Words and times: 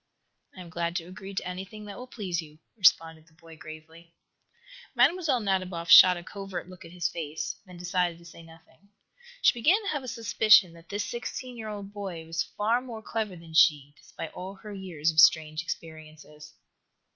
"I 0.57 0.61
am 0.61 0.71
glad 0.71 0.95
to 0.95 1.03
agree 1.05 1.35
to 1.35 1.47
anything 1.47 1.85
that 1.85 1.95
will 1.95 2.07
please 2.07 2.41
you," 2.41 2.57
responded 2.75 3.27
the 3.27 3.33
boy, 3.35 3.55
gravely. 3.55 4.15
Mlle. 4.95 5.39
Nadiboff 5.41 5.91
shot 5.91 6.17
a 6.17 6.23
covert 6.23 6.67
look 6.67 6.83
at 6.83 6.91
his 6.91 7.07
face, 7.07 7.57
then 7.67 7.77
decided 7.77 8.17
to 8.17 8.25
say 8.25 8.41
nothing. 8.41 8.89
She 9.43 9.53
began 9.53 9.79
to 9.83 9.89
have 9.89 10.01
a 10.01 10.07
suspicion 10.07 10.73
that 10.73 10.89
this 10.89 11.05
sixteen 11.05 11.55
year 11.55 11.69
old 11.69 11.93
boy 11.93 12.25
was 12.25 12.41
far 12.41 12.81
more 12.81 13.03
clever 13.03 13.35
than 13.35 13.53
she, 13.53 13.93
despite 13.95 14.31
all 14.33 14.55
her 14.55 14.73
years 14.73 15.11
of 15.11 15.19
strange 15.19 15.61
experiences. 15.61 16.55